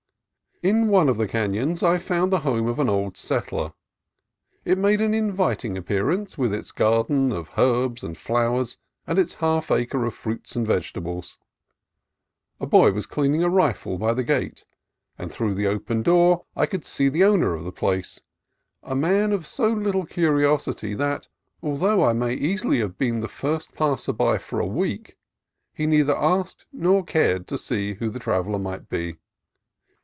[0.63, 3.73] In one of the canons I found the home of an old settler.
[4.63, 8.77] It made an inviting appearance, with its garden of herbs and flowers
[9.07, 11.39] and its half acre of fruits and vegetables.
[12.59, 14.63] A boy was cleaning a rifle by the gate,
[15.17, 18.21] and through the open door I could see the owner of the place;
[18.83, 21.27] a man of so little curiosity that,
[21.63, 25.17] although I may easily have been the first passer by for a week,
[25.73, 29.15] he neither asked nor cared to see who the traveller might be.